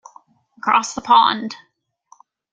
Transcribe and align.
Across 0.57 0.95
the 0.95 1.01
pond. 1.01 1.55